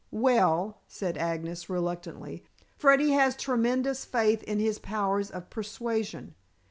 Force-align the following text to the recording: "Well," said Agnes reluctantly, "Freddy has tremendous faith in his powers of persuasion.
"Well," 0.09 0.81
said 0.87 1.15
Agnes 1.15 1.69
reluctantly, 1.69 2.43
"Freddy 2.75 3.11
has 3.11 3.35
tremendous 3.35 4.03
faith 4.03 4.41
in 4.41 4.57
his 4.57 4.79
powers 4.79 5.29
of 5.29 5.51
persuasion. 5.51 6.33